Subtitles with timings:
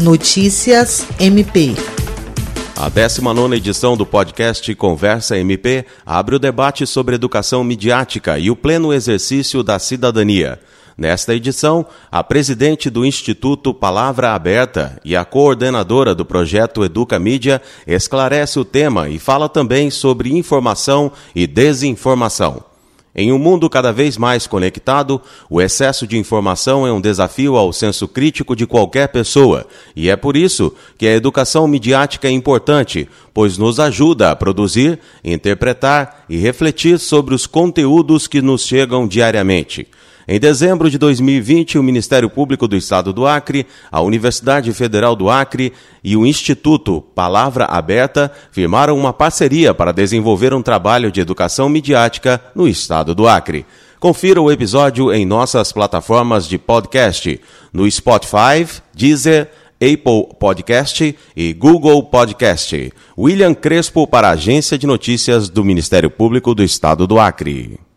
[0.00, 1.74] Notícias MP.
[2.74, 8.56] A 19 edição do podcast Conversa MP abre o debate sobre educação midiática e o
[8.56, 10.58] pleno exercício da cidadania.
[10.96, 17.60] Nesta edição, a presidente do Instituto Palavra Aberta e a coordenadora do projeto Educa Mídia
[17.86, 22.69] esclarece o tema e fala também sobre informação e desinformação.
[23.14, 27.72] Em um mundo cada vez mais conectado, o excesso de informação é um desafio ao
[27.72, 33.08] senso crítico de qualquer pessoa, e é por isso que a educação midiática é importante,
[33.34, 39.88] pois nos ajuda a produzir, interpretar e refletir sobre os conteúdos que nos chegam diariamente.
[40.28, 45.28] Em dezembro de 2020, o Ministério Público do Estado do Acre, a Universidade Federal do
[45.28, 45.72] Acre
[46.04, 52.40] e o Instituto Palavra Aberta firmaram uma parceria para desenvolver um trabalho de educação midiática
[52.54, 53.66] no Estado do Acre.
[53.98, 57.40] Confira o episódio em nossas plataformas de podcast,
[57.72, 62.92] no Spotify, Deezer, Apple Podcast e Google Podcast.
[63.18, 67.89] William Crespo para a Agência de Notícias do Ministério Público do Estado do Acre.